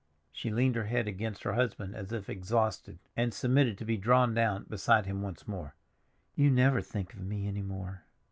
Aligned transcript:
She 0.31 0.49
leaned 0.49 0.73
her 0.77 0.85
head 0.85 1.07
against 1.07 1.43
her 1.43 1.53
husband 1.53 1.93
as 1.95 2.11
if 2.11 2.27
exhausted, 2.27 2.97
and 3.15 3.31
submitted 3.31 3.77
to 3.77 3.85
be 3.85 3.97
drawn 3.97 4.33
down 4.33 4.63
beside 4.63 5.05
him 5.05 5.21
once 5.21 5.47
more. 5.47 5.75
"You 6.33 6.49
never 6.49 6.81
think 6.81 7.13
of 7.13 7.19
me 7.21 7.47
any 7.47 7.61
more." 7.61 8.01